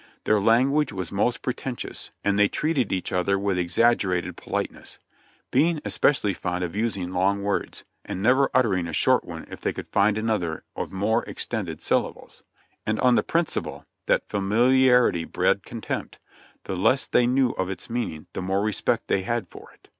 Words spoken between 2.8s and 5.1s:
each other with exaggerated politeness;